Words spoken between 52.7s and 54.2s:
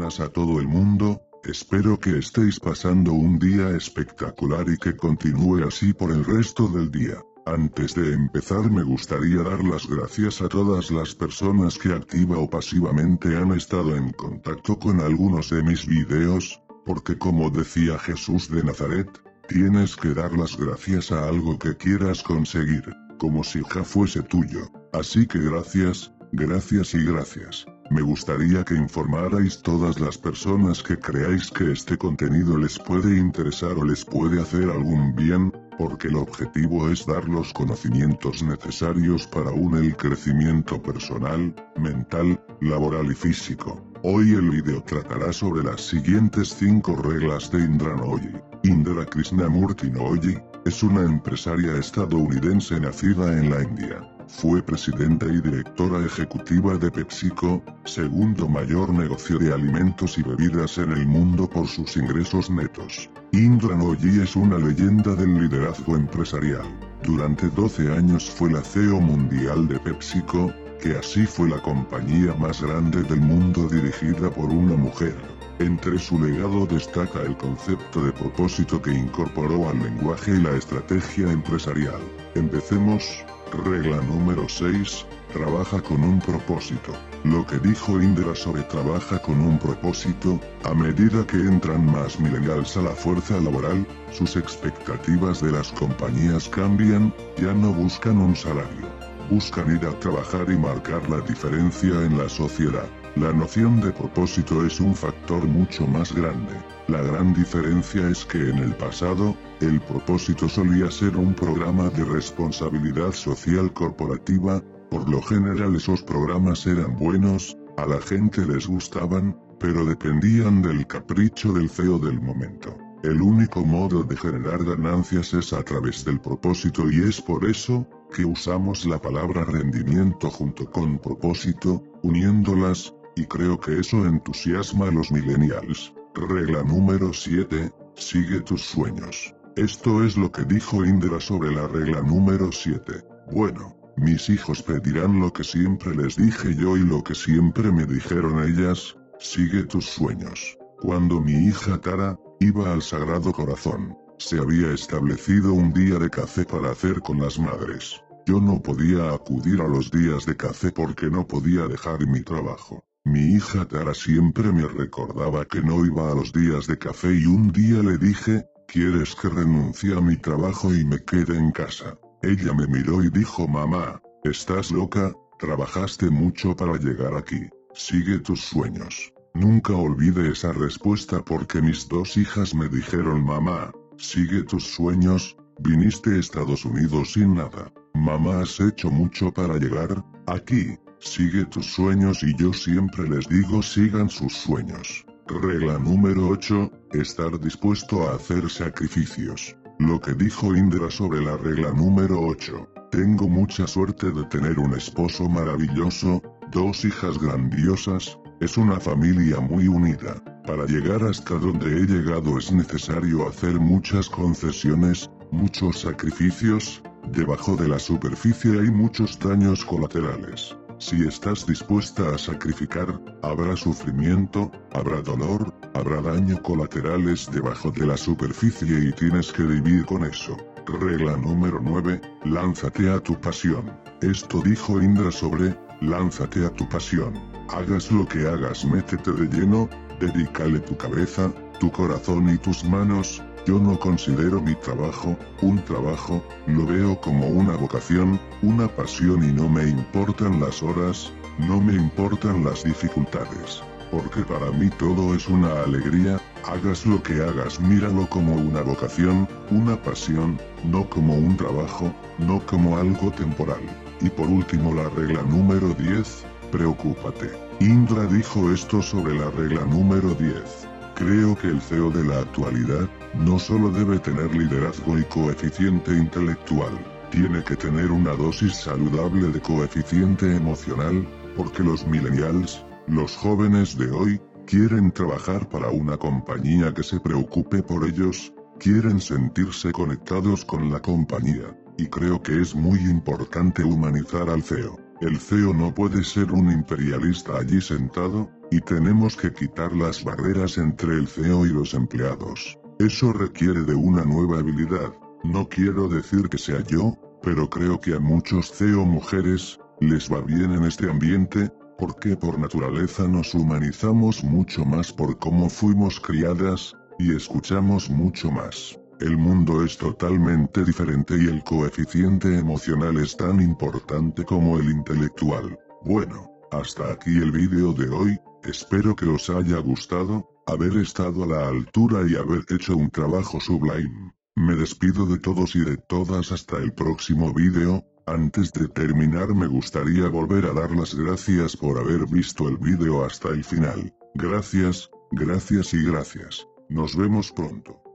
nacida en la India.